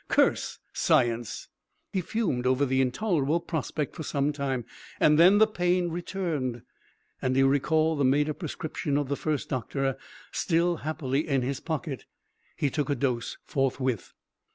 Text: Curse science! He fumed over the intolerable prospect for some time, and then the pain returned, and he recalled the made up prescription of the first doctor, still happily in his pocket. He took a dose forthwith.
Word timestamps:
Curse 0.07 0.57
science! 0.73 1.47
He 1.93 2.01
fumed 2.01 2.47
over 2.47 2.65
the 2.65 2.81
intolerable 2.81 3.39
prospect 3.39 3.95
for 3.95 4.01
some 4.01 4.33
time, 4.33 4.65
and 4.99 5.19
then 5.19 5.37
the 5.37 5.45
pain 5.45 5.89
returned, 5.91 6.63
and 7.21 7.35
he 7.35 7.43
recalled 7.43 7.99
the 7.99 8.03
made 8.03 8.27
up 8.27 8.39
prescription 8.39 8.97
of 8.97 9.09
the 9.09 9.15
first 9.15 9.47
doctor, 9.49 9.99
still 10.31 10.77
happily 10.77 11.27
in 11.27 11.43
his 11.43 11.59
pocket. 11.59 12.05
He 12.55 12.71
took 12.71 12.89
a 12.89 12.95
dose 12.95 13.37
forthwith. 13.45 14.13